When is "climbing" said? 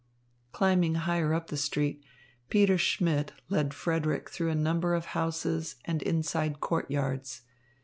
0.51-0.95